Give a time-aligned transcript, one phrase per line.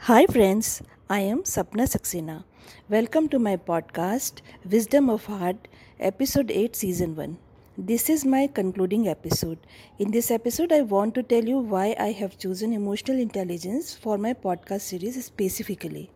[0.00, 0.82] Hi, friends.
[1.08, 2.44] I am Sapna Saxena.
[2.90, 5.66] Welcome to my podcast, Wisdom of Heart,
[5.98, 7.38] Episode 8, Season 1.
[7.78, 9.58] This is my concluding episode.
[9.98, 14.18] In this episode, I want to tell you why I have chosen emotional intelligence for
[14.18, 16.10] my podcast series specifically.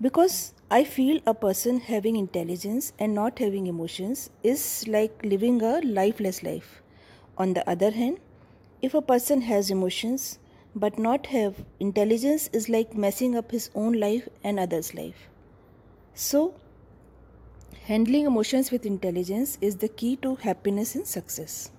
[0.00, 5.80] Because I feel a person having intelligence and not having emotions is like living a
[5.82, 6.82] lifeless life.
[7.36, 8.18] On the other hand,
[8.80, 10.38] if a person has emotions
[10.74, 15.28] but not have intelligence is like messing up his own life and others' life.
[16.14, 16.54] So,
[17.84, 21.70] handling emotions with intelligence is the key to happiness and success.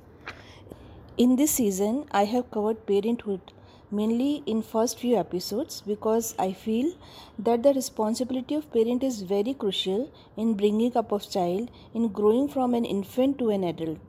[1.17, 3.53] In this season, I have covered parenthood
[3.91, 6.93] mainly in first few episodes because I feel
[7.37, 12.48] that the responsibility of parent is very crucial in bringing up of child in growing
[12.48, 13.99] from an infant to an adult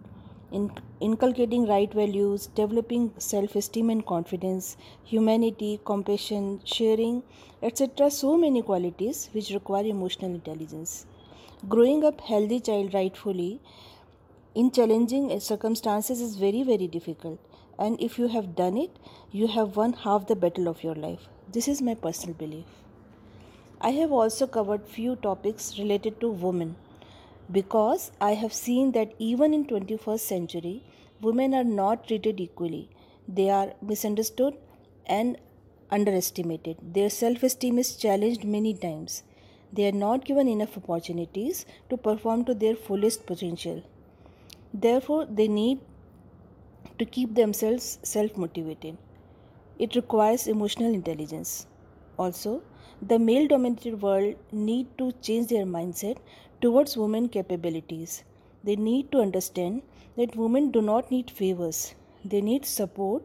[0.53, 7.23] in inculcating right values, developing self esteem and confidence, humanity, compassion, sharing,
[7.63, 8.11] etc.
[8.11, 11.07] So many qualities which require emotional intelligence.
[11.69, 13.61] Growing up healthy child rightfully
[14.55, 17.41] in challenging circumstances is very very difficult
[17.77, 18.99] and if you have done it
[19.33, 21.25] you have won half the battle of your life
[21.57, 22.77] this is my personal belief
[23.81, 26.77] i have also covered few topics related to women
[27.51, 30.83] because I have seen that even in 21st century
[31.21, 32.91] women are not treated equally.
[33.29, 34.55] They are misunderstood
[35.07, 35.39] and
[35.91, 36.77] underestimated.
[36.83, 39.23] Their self-esteem is challenged many times.
[39.73, 43.83] They are not given enough opportunities to perform to their fullest potential.
[44.73, 45.81] Therefore they need
[46.99, 48.97] to keep themselves self-motivated.
[49.79, 51.67] It requires emotional intelligence.
[52.17, 52.63] Also
[53.09, 56.19] the male dominated world need to change their mindset
[56.61, 58.25] towards women capabilities.
[58.63, 59.83] They need to understand
[60.17, 61.95] that women do not need favors.
[62.25, 63.23] They need support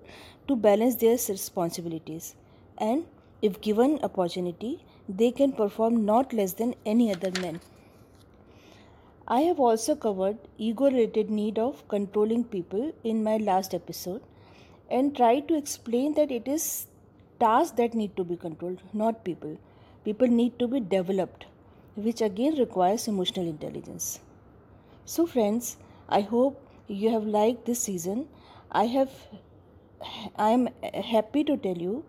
[0.47, 2.35] to balance their responsibilities.
[2.77, 3.05] And
[3.41, 7.59] if given opportunity, they can perform not less than any other men
[9.31, 14.23] I have also covered ego related need of controlling people in my last episode
[14.89, 16.87] and tried to explain that it is
[17.39, 19.57] tasks that need to be controlled, not people.
[20.05, 21.45] People need to be developed
[21.95, 24.19] which again requires emotional intelligence.
[25.05, 25.77] So, friends,
[26.07, 28.27] I hope you have liked this season.
[28.71, 29.11] I have
[30.37, 32.05] I am happy to tell you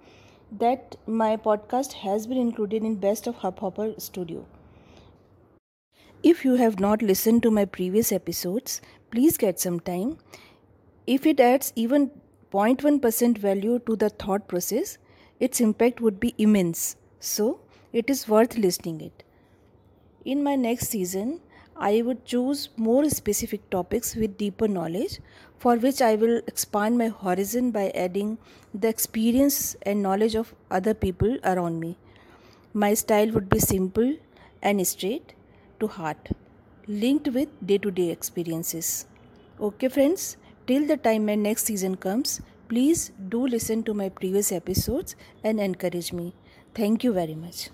[0.52, 4.46] that my podcast has been included in Best of Hubhopper Studio.
[6.22, 8.80] If you have not listened to my previous episodes,
[9.10, 10.18] please get some time.
[11.06, 12.10] If it adds even
[12.52, 14.98] 0.1% value to the thought process,
[15.40, 16.96] its impact would be immense.
[17.18, 17.60] So,
[17.92, 19.24] it is worth listening it.
[20.24, 21.40] In my next season,
[21.76, 25.18] I would choose more specific topics with deeper knowledge,
[25.58, 28.38] for which I will expand my horizon by adding
[28.74, 31.96] the experience and knowledge of other people around me.
[32.72, 34.16] My style would be simple
[34.62, 35.34] and straight
[35.80, 36.28] to heart,
[36.86, 39.06] linked with day to day experiences.
[39.60, 40.36] Okay, friends,
[40.66, 45.60] till the time my next season comes, please do listen to my previous episodes and
[45.60, 46.32] encourage me.
[46.74, 47.68] Thank you very much.